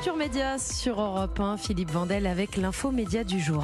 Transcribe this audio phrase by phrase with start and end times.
[0.00, 3.62] Culture Média sur Europe 1, Philippe Vandel avec l'info média du jour.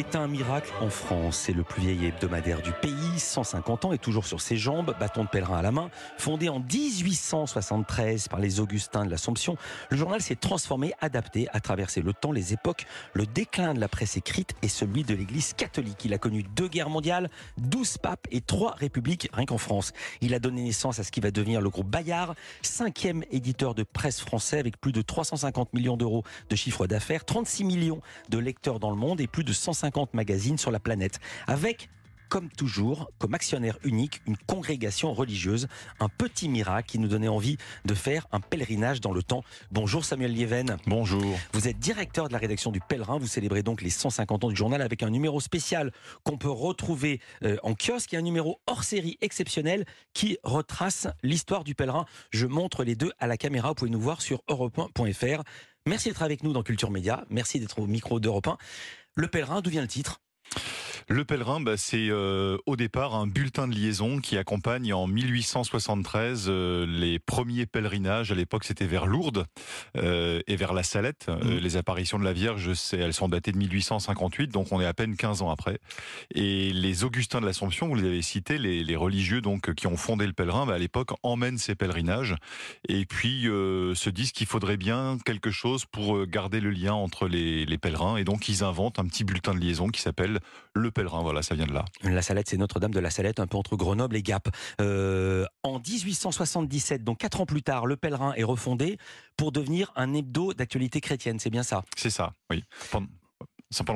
[0.00, 1.36] Est un miracle en France.
[1.36, 5.24] C'est le plus vieil hebdomadaire du pays, 150 ans et toujours sur ses jambes, bâton
[5.24, 5.90] de pèlerin à la main.
[6.16, 9.58] Fondé en 1873 par les Augustins de l'Assomption,
[9.90, 13.88] le journal s'est transformé, adapté, a traversé le temps, les époques, le déclin de la
[13.88, 16.02] presse écrite et celui de l'Église catholique.
[16.06, 19.92] Il a connu deux guerres mondiales, 12 papes et trois républiques, rien qu'en France.
[20.22, 23.82] Il a donné naissance à ce qui va devenir le groupe Bayard, cinquième éditeur de
[23.82, 28.80] presse français avec plus de 350 millions d'euros de chiffre d'affaires, 36 millions de lecteurs
[28.80, 31.20] dans le monde et plus de 150 magazines sur la planète.
[31.46, 31.88] Avec
[32.30, 35.66] comme toujours, comme actionnaire unique, une congrégation religieuse,
[35.98, 39.42] un petit miracle qui nous donnait envie de faire un pèlerinage dans le temps.
[39.72, 40.76] Bonjour Samuel Lieven.
[40.86, 41.36] Bonjour.
[41.52, 44.54] Vous êtes directeur de la rédaction du Pèlerin, vous célébrez donc les 150 ans du
[44.54, 45.90] journal avec un numéro spécial
[46.22, 49.84] qu'on peut retrouver euh, en kiosque et un numéro hors série exceptionnel
[50.14, 52.06] qui retrace l'histoire du Pèlerin.
[52.30, 55.42] Je montre les deux à la caméra, vous pouvez nous voir sur europe1.fr.
[55.86, 58.58] Merci d'être avec nous dans Culture Média, merci d'être au micro d'Europe 1.
[59.16, 60.20] Le Pèlerin, d'où vient le titre
[61.10, 66.46] le pèlerin, bah, c'est euh, au départ un bulletin de liaison qui accompagne en 1873
[66.46, 68.30] euh, les premiers pèlerinages.
[68.30, 69.44] À l'époque, c'était vers Lourdes
[69.96, 71.26] euh, et vers la Salette.
[71.28, 71.56] Mmh.
[71.56, 75.16] les apparitions de la Vierge, elles sont datées de 1858, donc on est à peine
[75.16, 75.80] 15 ans après.
[76.32, 80.26] Et les Augustins de l'Assomption, vous les avez cités, les, religieux donc qui ont fondé
[80.26, 82.36] le pèlerin, bah, à l'époque emmènent ces pèlerinages
[82.88, 87.66] et puis se disent qu'il faudrait bien quelque chose pour garder le lien entre les,
[87.66, 88.16] les pèlerins.
[88.16, 90.38] Et donc ils inventent un petit bulletin de liaison qui s'appelle
[90.74, 90.99] le pèlerin.
[91.08, 91.84] Voilà, ça vient de là.
[92.02, 94.48] La Salette, c'est Notre-Dame de la Salette, un peu entre Grenoble et Gap.
[94.80, 98.98] Euh, en 1877, donc quatre ans plus tard, le pèlerin est refondé
[99.36, 101.38] pour devenir un hebdo d'actualité chrétienne.
[101.38, 101.84] C'est bien ça?
[101.96, 103.06] C'est ça, oui pendant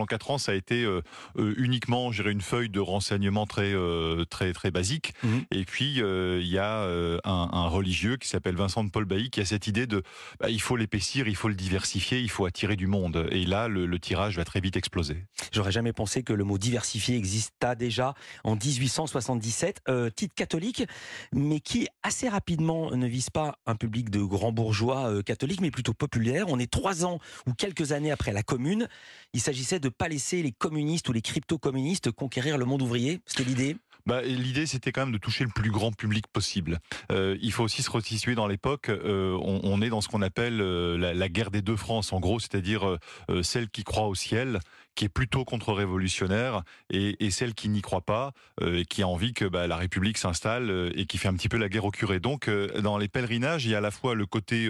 [0.07, 1.03] quatre ans, ça a été euh,
[1.39, 5.15] euh, uniquement, gérer une feuille de renseignement très euh, très très basique.
[5.23, 5.45] Mhm.
[5.51, 6.83] Et puis il y a
[7.25, 10.03] un, religieux qui s'appelle Vincent de Paul Bailly qui a cette idée de,
[10.39, 13.27] bah, il faut l'épaissir, il faut le diversifier, il faut attirer du monde.
[13.31, 15.25] Et là, le, tirage va très vite exploser.
[15.53, 19.83] J'aurais jamais pensé que le mot diversifier exista déjà en 1877.
[20.15, 20.85] titre catholique,
[21.33, 25.95] mais qui assez rapidement ne vise pas un public de grands bourgeois catholiques, mais plutôt
[25.95, 26.47] populaire.
[26.49, 28.89] On est trois ans ou quelques années après la Commune.
[29.33, 33.21] Il s'agissait de ne pas laisser les communistes ou les crypto-communistes conquérir le monde ouvrier.
[33.27, 33.77] C'était l'idée
[34.07, 36.81] bah, L'idée, c'était quand même de toucher le plus grand public possible.
[37.11, 38.91] Euh, il faut aussi se resituer dans l'époque.
[38.91, 42.21] Euh, on, est dans ce qu'on appelle euh, la, la, guerre des deux France, en
[42.21, 42.99] gros, c'est-à-dire
[43.43, 44.61] celle qui croit au ciel
[44.95, 48.33] qui est plutôt contre-révolutionnaire et, celle qui n'y croit pas
[48.63, 51.35] euh, et qui a envie que bah, la République s'installe euh, et qui fait un
[51.35, 52.21] petit peu la guerre au curé.
[52.21, 54.69] Donc euh, dans les pèlerinages, il y a à la fois le côté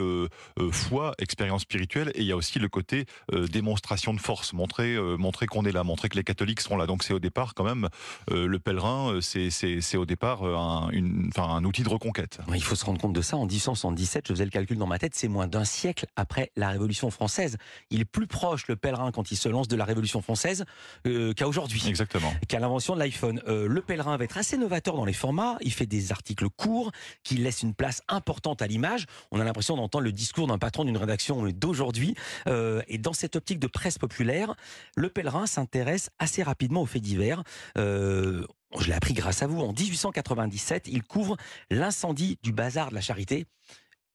[0.70, 5.46] foi, expérience spirituelle, et il y a aussi le côté démonstration de force, montrer, montrer
[5.46, 6.86] qu'on est là, montrer que les catholiques sont là.
[6.86, 7.88] Donc c'est au départ quand même
[8.30, 12.38] le pèlerin, c'est au départ un, une, un outil de reconquête.
[12.54, 13.36] Il faut se rendre compte de ça.
[13.36, 16.70] En 1877, je faisais le calcul dans ma tête, c'est moins d'un siècle après la
[16.70, 17.56] Révolution française.
[17.90, 20.64] Il est plus proche le pèlerin quand il se lance de la Révolution française
[21.06, 21.82] euh, qu'à aujourd'hui.
[21.86, 22.32] Exactement.
[22.48, 23.42] Qu'à l'invention de l'iPhone.
[23.48, 25.56] Euh, le pèlerin va être assez novateur dans les formats.
[25.60, 26.92] Il fait des articles courts
[27.22, 29.06] qui laissent une place importante à l'image.
[29.30, 32.14] On a l'impression d'entendre le discours d'un patron d'une rédaction d'aujourd'hui.
[32.47, 34.54] Euh, et dans cette optique de presse populaire,
[34.97, 37.42] le pèlerin s'intéresse assez rapidement aux faits divers.
[37.78, 38.46] Euh,
[38.78, 39.60] je l'ai appris grâce à vous.
[39.60, 41.36] En 1897, il couvre
[41.70, 43.46] l'incendie du bazar de la Charité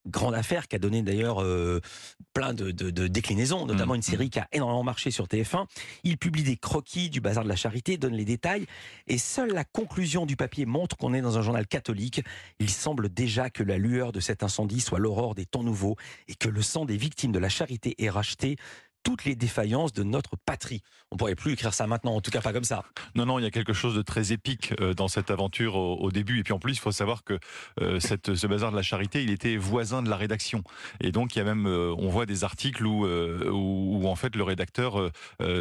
[0.06, 1.82] grande affaire qui a donné d'ailleurs euh,
[2.34, 2.72] plein de,
[3.08, 4.30] déclinaisons, notamment mmh, une série mmh.
[4.30, 5.66] qui a énormément marché sur TF1.
[6.04, 8.66] Il publie des croquis du bazar de la charité, donne les détails,
[9.08, 12.22] et seule la conclusion du papier montre qu'on est dans un journal catholique.
[12.60, 15.96] Il semble déjà que la lueur de cet incendie soit l'aurore des temps nouveaux
[16.28, 18.58] et que le sang des victimes de la charité est racheté
[19.04, 20.82] toutes les défaillances de notre patrie.
[21.12, 22.84] On pourrait plus écrire ça maintenant, en tout cas pas comme ça.
[23.16, 26.12] Non, non, il y a quelque chose de très épique euh, dans cette aventure au,
[26.12, 26.40] début.
[26.40, 27.40] Et puis en plus, il faut savoir que
[27.82, 30.64] euh, cette, ce bazar de la charité, il était voisin de la rédaction.
[31.02, 34.36] Et donc il y a même, euh, on voit des articles où, où, en fait
[34.36, 35.12] le rédacteur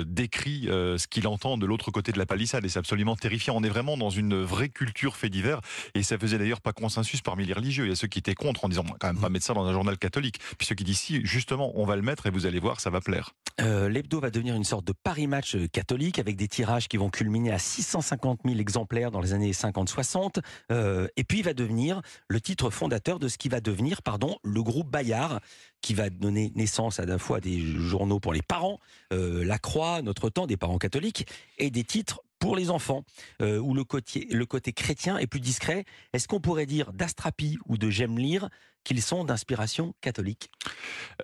[0.07, 2.65] décrit ce qu'il entend de l'autre côté de la palissade.
[2.65, 3.55] Et c'est absolument terrifiant.
[3.57, 5.61] On est vraiment dans une vraie culture fait divers.
[5.95, 7.85] Et ça faisait d'ailleurs pas consensus parmi les religieux.
[7.85, 9.67] Il y a ceux qui étaient contre en disant quand même pas mettre ça dans
[9.67, 10.39] un journal catholique.
[10.59, 12.91] Puis ceux qui disent si, justement, on va le mettre et vous allez voir, ça
[12.91, 13.28] va plaire.
[13.61, 16.97] Euh, L'hebdo va devenir une sorte de Paris Match euh, catholique avec des tirages qui
[16.97, 20.41] vont culminer à 650 000 exemplaires dans les années 50-60.
[20.71, 24.37] Euh, et puis il va devenir le titre fondateur de ce qui va devenir, pardon,
[24.45, 25.41] le groupe Bayard,
[25.81, 28.81] qui va donner naissance à la fois des journaux pour les parents,
[29.11, 31.27] La Croix, Notre Temps, des parents catholiques,
[31.59, 33.05] et des titres pour les enfants,
[33.41, 35.85] où le côté, le côté chrétien est plus discret.
[36.13, 38.49] Est-ce qu'on pourrait dire d'Astrapi ou de J'aime lire,
[38.85, 40.51] qu'ils sont d'inspiration catholique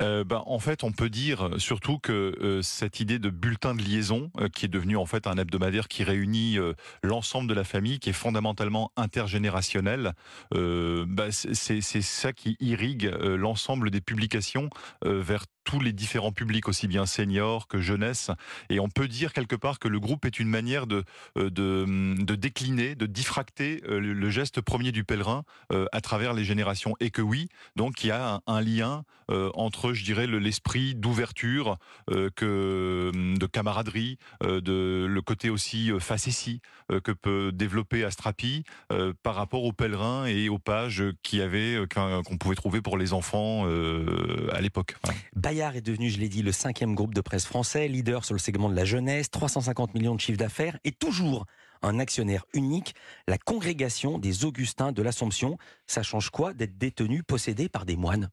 [0.03, 3.83] euh, ben, En fait, on peut dire surtout que euh, cette idée de bulletin de
[3.83, 6.59] liaison, euh, qui est devenu en fait un hebdomadaire qui réunit
[7.03, 10.13] l'ensemble de la famille, qui est fondamentalement intergénérationnel,
[10.53, 14.69] ben, c'est ça qui irrigue l'ensemble des publications
[15.05, 18.31] vers tous les différents publics, aussi bien seniors que jeunesse.
[18.69, 21.05] Et on peut dire quelque part que le groupe est une manière de,
[21.37, 21.51] de,
[22.23, 26.95] de décliner, de diffracter le geste premier du pèlerin à travers les générations.
[27.01, 27.44] Et que oui,
[27.77, 31.79] donc il y a un, lien euh, entre, je dirais, l'esprit d'ouverture,
[32.11, 32.31] euh,
[33.15, 36.61] hum, de camaraderie, euh, de le côté aussi facétie
[37.03, 38.65] que peut développer Astrapi
[39.23, 44.97] par rapport aux pèlerins et aux pages qu'on pouvait trouver pour les enfants à l'époque.
[45.35, 48.39] Bayard est devenu, je l'ai dit, le cinquième groupe de presse français, leader sur le
[48.39, 51.47] segment de la jeunesse, 350 millions de chiffres d'affaires et toujours
[51.85, 52.95] un actionnaire unique,
[53.29, 55.59] la congrégation des Augustins de l'Assomption.
[55.87, 58.31] Ça change quoi d'être détenu, possédé par des moines?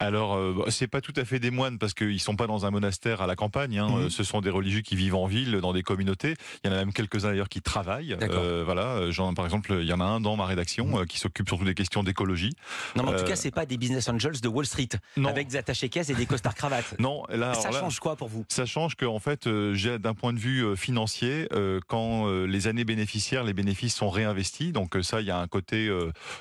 [0.00, 2.66] Alors, euh, bah, c'est pas tout à fait des moines parce qu'ils sont pas dans
[2.66, 3.78] un monastère à la campagne.
[3.78, 3.88] Hein.
[3.88, 4.10] Mhm.
[4.10, 6.34] Ce sont des religieux qui vivent en ville, dans des communautés.
[6.64, 8.16] Il y en a même quelques-uns d'ailleurs qui travaillent.
[8.20, 10.94] Euh, voilà, genre, par exemple, il y en a un dans ma rédaction mhm.
[10.94, 12.52] euh, qui s'occupe surtout des questions d'écologie.
[12.96, 14.88] Non, mais en tout cas, c'est pas des business angels de Wall Street
[15.24, 16.94] avec des attachés caisses et des costards cravates.
[16.98, 18.44] non, là, ça change quoi pour vous?
[18.48, 21.48] Ça change que, en fait, j'ai d'un point de vue financier,
[21.86, 24.72] quand les années bénéficiaires, les bénéfices sont réinvestis.
[24.72, 25.90] Donc ça, il y a un côté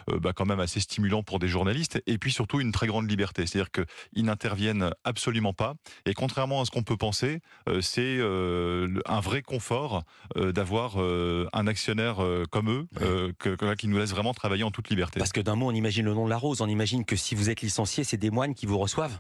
[0.08, 2.02] bah, quand même assez stimulant pour des journalistes.
[2.08, 3.46] Et puis surtout une très grande liberté.
[3.46, 5.76] C'est-à-dire qu'ils n'interviennent absolument pas.
[6.06, 10.04] Et contrairement à ce qu'on peut penser, euh, c'est euh, un vrai confort
[10.38, 12.18] euh, d'avoir un actionnaire
[12.50, 12.88] comme eux,
[13.78, 15.20] qui nous laisse vraiment travailler en toute liberté.
[15.20, 16.62] Parce que d'un mot, on imagine le nom de la rose.
[16.62, 19.20] On imagine que si vous êtes licencié, c'est des moines qui vous reçoivent.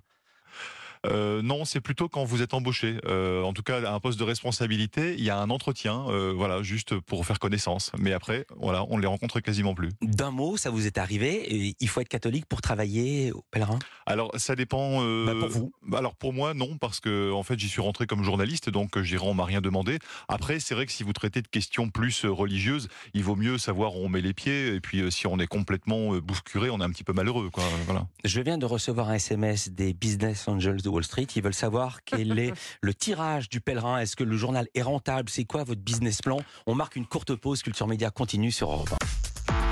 [1.07, 2.98] Euh, non, c'est plutôt quand vous êtes embauché.
[3.06, 6.33] Euh, en tout cas, à un poste de responsabilité, il y a un entretien, euh,
[6.36, 7.92] voilà, juste pour faire connaissance.
[7.98, 9.89] Mais après, voilà, on ne les rencontre quasiment plus.
[10.01, 13.80] D'un mot, ça vous est arrivé Il faut être catholique pour travailler au pèlerin?
[14.06, 15.01] Alors, ça dépend.
[15.25, 18.24] Bah, pour vous Alors pour moi, non, parce que en fait, j'y suis rentré comme
[18.24, 20.00] journaliste, donc j'irai, on m'a rien demandé.
[20.27, 23.95] Après, c'est vrai que si vous traitez de questions plus religieuses, il vaut mieux savoir
[23.95, 24.75] où on met les pieds.
[24.75, 27.63] Et puis, si on est complètement boufcuré, on est un petit peu malheureux, quoi.
[27.86, 28.07] Voilà.
[28.24, 31.27] Je viens de recevoir un SMS des Business Angels de Wall Street.
[31.35, 33.99] Ils veulent savoir quel est le tirage du pèlerin.
[33.99, 35.29] Est-ce que le journal est rentable?
[35.29, 36.39] C'est quoi votre business plan?
[36.67, 37.61] On marque une courte pause.
[37.61, 39.21] Culture Média continue sur Europe 1.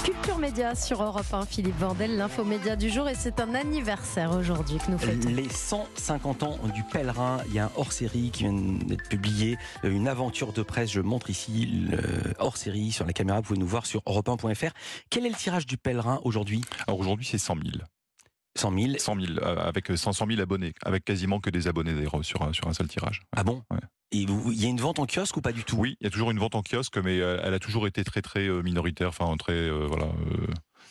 [0.04, 4.77] Culture Média sur Europe 1, Philippe Vandel, l'infomédia du jour, et c'est un anniversaire aujourd'hui
[4.77, 5.30] que nous fêtons.
[5.30, 10.07] Les 150 ans du pèlerin, il y a un hors-série qui vient d'être publié, une
[10.07, 12.00] aventure de presse, je montre ici le
[12.39, 14.71] hors-série sur la caméra, vous pouvez nous voir sur europe1.fr.
[15.10, 16.62] Quel est le tirage du pèlerin aujourd'hui?
[16.88, 17.66] Alors aujourd'hui c'est 100 000.
[18.60, 22.42] 100 000 100 000, avec 500 000 abonnés, avec quasiment que des abonnés d'ailleurs sur
[22.42, 23.22] un, sur un seul tirage.
[23.36, 23.64] Ah bon?
[24.12, 25.78] Et il y a une vente en kiosque ou pas du tout?
[25.78, 28.04] Oui, il y a toujours une vente en kiosque, mais euh, elle a toujours été
[28.04, 30.08] très très euh, minoritaire, enfin très euh, voilà.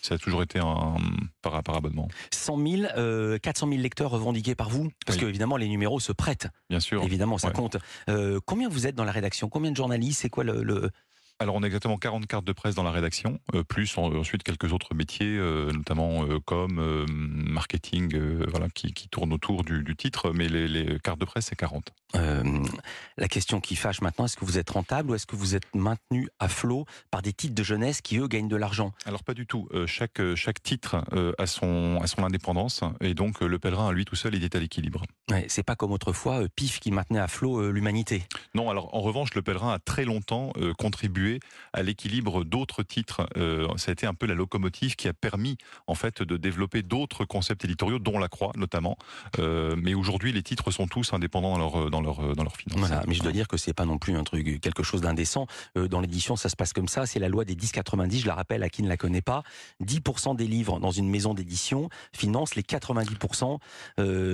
[0.03, 0.97] ça a toujours été un,
[1.43, 2.07] par, par abonnement.
[2.33, 4.91] 100 000, 400 000 lecteurs revendiqués par vous?
[5.05, 6.49] Parce que évidemment, les numéros se prêtent.
[6.71, 7.03] Bien sûr.
[7.03, 7.77] Évidemment, ça compte.
[8.47, 9.49] combien vous êtes dans la rédaction?
[9.49, 10.21] Combien de journalistes?
[10.21, 10.91] C'est quoi le,
[11.41, 14.73] alors on a exactement 40 cartes de presse dans la rédaction, euh, plus ensuite quelques
[14.73, 18.17] autres métiers, euh, notamment euh, comme marketing,
[18.49, 21.57] voilà, qui, qui tournent autour du, du titre, mais les, les, cartes de presse c'est
[21.57, 21.93] 40.
[22.15, 25.73] la question qui fâche maintenant, est-ce que vous êtes rentable ou est-ce que vous êtes
[25.75, 28.93] maintenu à flot par des titres de jeunesse qui eux gagnent de l'argent?
[29.07, 29.69] Alors pas du tout.
[29.87, 31.05] chaque chaque titre
[31.39, 34.55] a son a son indépendance et donc le pèlerin à lui tout seul il est
[34.57, 35.05] à l'équilibre.
[35.31, 38.25] Ouais, c'est pas comme autrefois Pif qui maintenait à flot l'humanité.
[38.55, 41.28] Non, alors en revanche le pèlerin a très longtemps contribué
[41.73, 43.29] à l'équilibre d'autres titres.
[43.37, 46.83] Euh, ça a été un peu la locomotive qui a permis en fait de développer
[46.83, 48.97] d'autres concepts éditoriaux, dont la Croix notamment.
[49.39, 52.79] Euh, mais aujourd'hui, les titres sont tous indépendants dans leur dans leur dans leur finance.
[52.79, 55.47] Voilà, mais je dois dire que c'est pas non plus un truc quelque chose d'indécent.
[55.77, 57.07] Euh, dans l'édition, ça se passe comme ça.
[57.07, 58.21] C'est la loi des 10-90.
[58.21, 59.43] Je la rappelle à qui ne la connaît pas.
[59.85, 63.59] 10% des livres dans une maison d'édition financent les 90%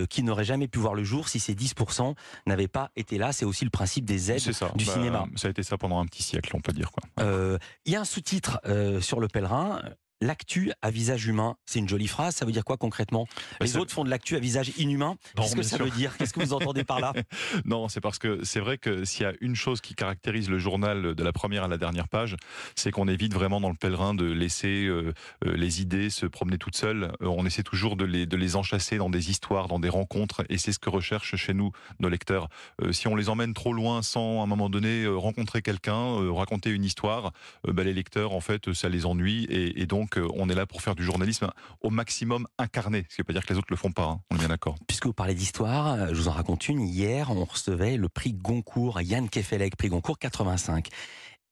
[0.08, 2.14] qui n'auraient jamais pu voir le jour si ces 10%
[2.46, 3.32] n'avaient pas été là.
[3.32, 4.42] C'est aussi le principe des aides
[4.76, 5.26] du bah, cinéma.
[5.36, 6.83] Ça a été ça pendant un petit siècle, on peut dire.
[7.20, 9.82] Euh, il y a un sous-titre euh, sur le pèlerin
[10.24, 11.56] l'actu à visage humain.
[11.66, 12.34] C'est une jolie phrase.
[12.34, 13.26] Ça veut dire quoi concrètement
[13.60, 15.16] Les autres font de l'actu à visage inhumain.
[15.36, 16.16] Qu'est-ce que ça veut dire?
[16.16, 17.12] Qu'est-ce que vous entendez par là?
[17.64, 20.58] Non, c'est parce que c'est vrai que s'il y a une chose qui caractérise le
[20.58, 22.36] journal de la première à la dernière page,
[22.74, 25.12] c'est qu'on évite vraiment dans le pèlerin de laisser euh,
[25.46, 27.12] euh, les idées se promener toutes seules.
[27.22, 30.44] Euh, on essaie toujours de les, de les enchasser dans des histoires, dans des rencontres,
[30.48, 32.48] et c'est ce que recherchent chez nous nos lecteurs.
[32.90, 36.84] si on les emmène trop loin sans à un moment donné rencontrer quelqu'un, raconter une
[36.84, 37.32] histoire,
[37.66, 40.82] bah, les lecteurs en fait ça les ennuie et, et donc on est là pour
[40.82, 43.06] faire du journalisme au maximum incarné.
[43.08, 44.20] Ce qui veut pas dire que les autres le font pas, hein.
[44.30, 44.76] on est bien d'accord.
[44.86, 46.80] Puisque vous parlez d'histoire, euh, je vous en raconte une.
[46.80, 50.88] Hier, on recevait le prix Goncourt, Yann Kefelec, prix Goncourt 85.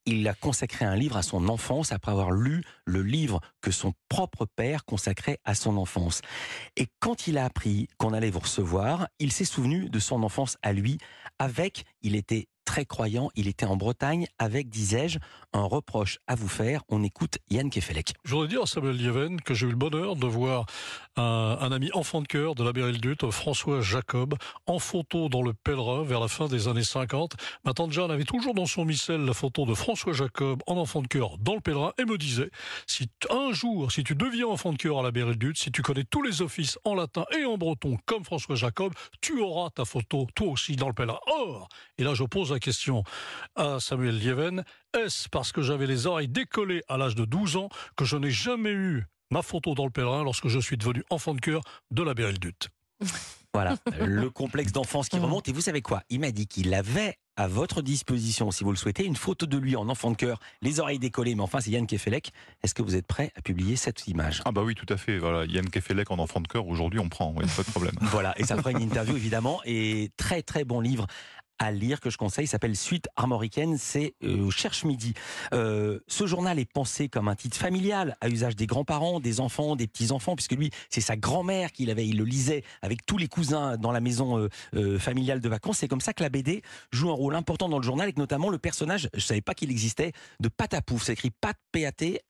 [0.05, 3.93] il a consacré un livre à son enfance après avoir lu le livre que son
[4.09, 6.23] propre père consacrait à son enfance.
[6.77, 10.57] Et quand il a appris qu'on allait vous recevoir, il s'est souvenu de son enfance
[10.63, 10.99] à lui
[11.39, 13.29] avec, il était très croyant.
[13.37, 15.19] Il était en Bretagne avec, disais-je,
[15.53, 16.81] un reproche à vous faire.
[16.89, 18.15] On écoute Yann Kefelec.
[18.25, 20.65] Je voudrais dire à Samuel Lieven que j'ai eu le bonheur de voir
[21.17, 24.37] un, ami enfant de cœur de la Dut, François Jacob,
[24.67, 27.35] en photo dans le pèlerin vers la fin des années 50.
[27.67, 31.03] Ma tante Jeanne avait toujours dans son missel la photo de François Jacob en enfant
[31.03, 32.49] de cœur dans le pèlerin et me disait,
[32.87, 36.05] si un jour, si tu deviens enfant de cœur à la Dut, si tu connais
[36.05, 40.27] tous les offices en latin et en breton comme François Jacob, tu auras ta photo
[40.35, 41.21] toi aussi dans le pèlerin.
[41.27, 43.05] Or, et là je pose la question
[43.57, 44.65] à Samuel Lieven.
[44.97, 48.31] Est-ce parce que j'avais les oreilles décollées à l'âge de 12 ans que je n'ai
[48.31, 52.03] jamais eu ma photo dans le pèlerin lorsque je suis devenu enfant de cœur de
[52.03, 52.69] la Dut?
[53.55, 55.47] Voilà, le complexe d'enfance qui remonte.
[55.49, 56.03] Et vous savez quoi?
[56.09, 59.57] Il m'a dit qu'il avait à votre disposition, si vous le souhaitez, une photo de
[59.57, 62.31] lui en enfant de cœur, les oreilles décollées, mais enfin c'est Yann Kefelec.
[62.63, 64.43] Est-ce que vous êtes prêt à publier cette image?
[64.45, 65.19] Ah bah oui, tout à fait.
[65.19, 67.95] Voilà, Yann Kefelec en enfant de cœur, aujourd'hui on prend, oui, pas de problème.
[68.03, 71.07] voilà, et ça fera une interview évidemment, et très très bon livre
[71.63, 75.15] à lire que je conseille s'appelle Suite armoricaine, c'est euh, Cherche Midi.
[75.55, 79.77] Euh, ce journal est pensé comme un titre familial à usage des grands-parents, des enfants,
[79.77, 83.29] des petits-enfants, puisque lui, c'est sa grand-mère qu'il avait, il le lisait avec tous les
[83.29, 85.79] cousins dans la maison euh, familiale de vacances.
[85.79, 88.49] C'est comme ça que la BD joue un rôle important dans le journal, avec notamment
[88.49, 91.05] le personnage, je savais pas qu'il existait, de Patapouf.
[91.05, 92.21] C'est écrit Pat P-A-T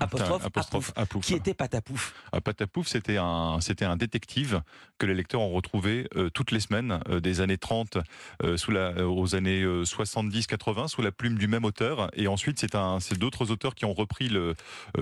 [0.00, 2.14] apostrophe, apostrophe Apouf, qui était Patapouf.
[2.32, 4.62] Ah, Patapouf, c'était un, c'était un détective
[4.98, 7.98] que les lecteurs ont retrouvé euh, toutes les semaines euh, des années 30
[8.42, 12.10] euh, sous la, aux années 70-80 sous la plume du même auteur.
[12.14, 14.54] Et ensuite, c'est un, c'est d'autres auteurs qui ont repris le,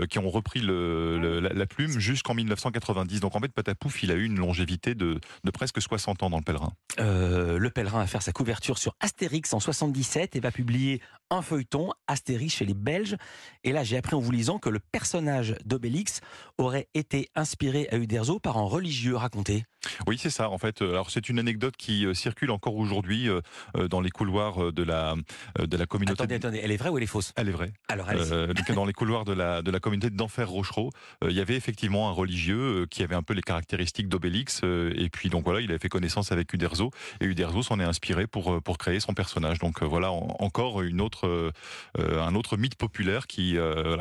[0.09, 3.21] qui ont repris le, la, plume jusqu'en 1990.
[3.21, 6.39] Donc en fait, Patapouf, il a eu une longévité de, de presque 60 ans dans
[6.39, 6.73] le Pèlerin.
[6.99, 11.91] le Pèlerin va faire sa couverture sur Astérix en 77 et va publier un feuilleton
[12.07, 13.17] Astérix chez les Belges.
[13.65, 16.21] Et là, j'ai appris en vous lisant que le personnage d'Obélix
[16.59, 19.65] aurait été inspiré à Uderzo par un religieux raconté.
[20.07, 20.51] Oui, c'est ça.
[20.51, 23.41] En fait, euh, alors c'est une anecdote qui euh, circule encore aujourd'hui euh,
[23.89, 25.15] dans les couloirs de la
[25.59, 26.23] de la communauté.
[26.23, 27.33] Attendez, attendez, elle est vraie ou elle est fausse?
[27.37, 27.73] Elle est vraie.
[27.89, 30.91] Alors, euh, dans les couloirs de la de la communauté d'Enfer Rochereau,
[31.27, 35.29] il y avait effectivement un religieux qui avait un peu les caractéristiques d'Obélix, et puis
[35.29, 38.79] donc voilà, il avait fait connaissance avec Uderzo, et Uderzo s'en est inspiré pour pour
[38.79, 39.59] créer son personnage.
[39.59, 41.53] Donc voilà, encore une autre
[41.99, 43.57] un autre mythe populaire qui,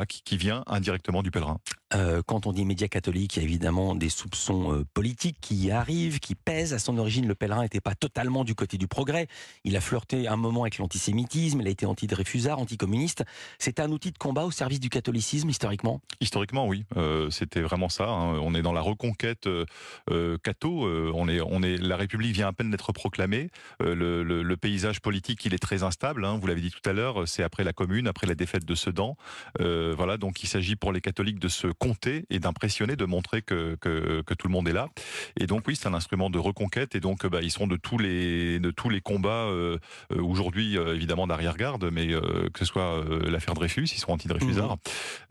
[0.08, 1.58] qui qui vient indirectement du pèlerin.
[1.92, 5.70] Euh, quand on dit médias catholiques, il y a évidemment des soupçons euh, politiques qui
[5.70, 6.72] arrivent, qui pèsent.
[6.72, 9.26] À son origine, le pèlerin n'était pas totalement du côté du progrès.
[9.64, 13.24] Il a flirté un moment avec l'antisémitisme, il a été anti-Dreyfusard, anticommuniste.
[13.58, 16.00] C'était un outil de combat au service du catholicisme, historiquement?
[16.20, 16.84] Historiquement, oui.
[16.96, 18.08] Euh, C'était vraiment ça.
[18.08, 18.38] Hein.
[18.40, 19.48] On est dans la reconquête
[20.42, 20.86] catho.
[21.14, 23.50] on est, on est, la République vient à peine d'être proclamée.
[23.80, 26.24] Le, paysage politique, il est très instable.
[26.24, 26.38] Hein.
[26.40, 29.16] Vous l'avez dit tout à l'heure, c'est après la Commune, après la défaite de Sedan.
[29.58, 33.74] voilà, donc il s'agit pour les catholiques de se compter et d'impressionner, de montrer que,
[33.80, 34.88] que, que, tout le monde est là.
[35.38, 37.98] Et donc oui, c'est un instrument de reconquête et donc bah, ils seront de tous
[37.98, 39.78] les de tous les combats euh,
[40.12, 44.76] euh aujourd'hui euh, évidemment d'arrière-garde, mais euh, que ce soit l'affaire Dreyfus, ils seront anti-Dreyfusards.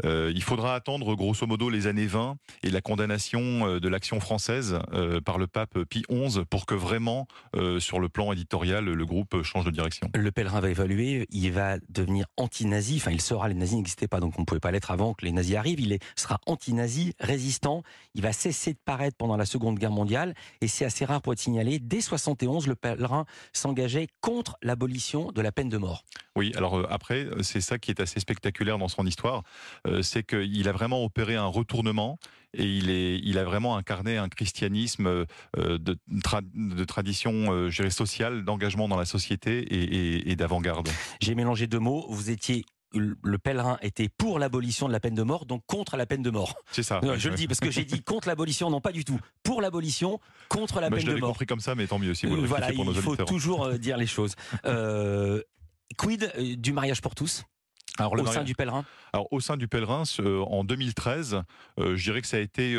[0.04, 0.32] Mmh.
[0.34, 4.80] il faudra attendre grosso modo les années 20 et la condamnation de l'action française
[5.24, 7.28] par le pape Pie XI pour que vraiment
[7.78, 10.10] sur le plan éditorial le groupe change de direction.
[10.16, 14.20] Le pèlerin va évoluer, il va devenir anti-nazi, enfin il sera, les nazis n'existaient pas
[14.20, 17.14] donc on ne pouvait pas l'être avant que les nazis arrivent, il est, sera anti-nazi,
[17.20, 17.84] résistant.
[18.16, 21.34] Il va cesser de paraître pendant la Seconde Guerre mondiale et c'est assez rare pour
[21.34, 21.80] être signalé.
[21.80, 26.04] Dès 71, le pèlerin s'engageait contre l'abolition de la peine de mort.
[26.36, 29.44] Oui, alors euh, après, c'est ça qui est assez spectaculaire dans son histoire,
[29.88, 32.18] euh, c'est qu'il a vraiment opéré un retournement
[32.54, 35.26] et il, est, il a vraiment incarné un christianisme euh,
[35.58, 40.90] de, de tradition sociale, d'engagement dans la société et, et d'avant-garde.
[41.22, 42.06] J'ai mélangé deux mots.
[42.10, 46.06] Vous étiez le pèlerin était pour l'abolition de la peine de mort, donc contre la
[46.06, 46.56] peine de mort.
[46.72, 47.00] C'est ça.
[47.18, 49.20] je le dis parce que j'ai dit contre l'abolition, non pas du tout.
[49.44, 51.30] Pour l'abolition, contre la peine de mort.
[51.30, 53.66] Compris comme ça, mais tant mieux si vous le Voilà, pour nos il faut toujours
[53.66, 54.36] euh, dire les choses.
[54.66, 55.42] Euh,
[55.98, 57.44] quid euh, du mariage pour tous?
[57.98, 58.86] Alors, au sein du pèlerin?
[59.12, 61.42] Alors au sein du pèlerin, en 2013,
[61.78, 62.78] je dirais que ça a été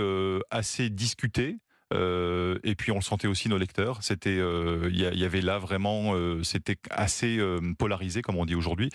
[0.50, 1.58] assez discuté.
[1.92, 4.02] Euh, et puis on le sentait aussi nos lecteurs.
[4.02, 7.38] C'était, euh, il y, avait là vraiment, euh, c'était assez
[7.78, 8.90] polarisé comme on dit aujourd'hui.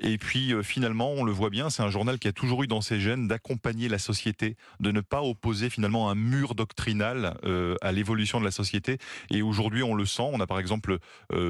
[0.00, 2.80] Et puis finalement, on le voit bien, c'est un journal qui a toujours eu dans
[2.80, 7.36] ses gènes d'accompagner la société, de ne pas opposer finalement un mur doctrinal
[7.80, 8.98] à l'évolution de la société.
[9.30, 10.28] Et aujourd'hui, on le sent.
[10.32, 10.98] On a par exemple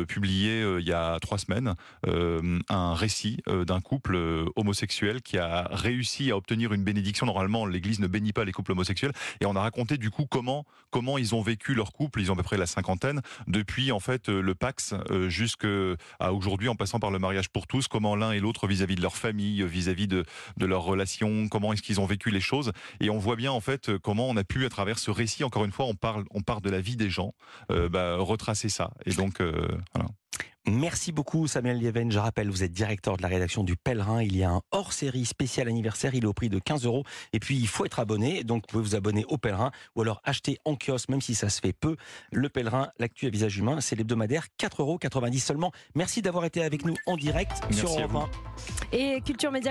[0.08, 1.74] publié il y a trois semaines
[2.06, 4.18] un récit d'un couple
[4.56, 7.26] homosexuel qui a réussi à obtenir une bénédiction.
[7.26, 9.12] Normalement, l'Église ne bénit pas les couples homosexuels.
[9.40, 12.34] Et on a raconté du coup comment comment ils ont vécu leur couple, ils ont
[12.34, 14.94] à peu près la cinquantaine, depuis en fait le Pax
[15.28, 15.68] jusqu'à
[16.20, 19.16] aujourd'hui en passant par le mariage pour tous, comment l'un et l'autre vis-à-vis de leur
[19.16, 20.24] famille, vis-à-vis de,
[20.56, 22.72] de leurs relations, comment est-ce qu'ils ont vécu les choses.
[23.00, 25.64] Et on voit bien en fait comment on a pu à travers ce récit, encore
[25.64, 27.34] une fois, on parle, on parle de la vie des gens,
[27.68, 28.90] bah, retracer ça.
[29.06, 30.08] Et donc voilà.
[30.70, 32.12] Merci beaucoup Samuel Lieven.
[32.12, 34.22] Je rappelle, vous êtes directeur de la rédaction du Pèlerin.
[34.22, 36.14] Il y a un hors-série spécial anniversaire.
[36.14, 37.04] Il est au prix de 15 euros.
[37.32, 38.44] Et puis, il faut être abonné.
[38.44, 41.48] Donc, vous pouvez vous abonner au Pèlerin ou alors acheter en kiosque, même si ça
[41.48, 41.96] se fait peu.
[42.32, 44.46] Le Pèlerin, l'actu à visage humain, c'est l'hebdomadaire.
[44.60, 44.98] 4,90 euros
[45.38, 45.72] seulement.
[45.94, 48.18] Merci d'avoir été avec nous en direct Merci sur Europe vous.
[48.18, 48.98] 1.
[48.98, 49.66] Et Culture Média